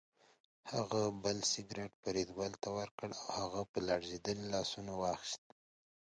[0.71, 5.43] هغه بل سګرټ فریدګل ته ورکړ او هغه په لړزېدلو لاسونو واخیست